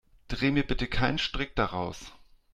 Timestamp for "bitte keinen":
0.65-1.19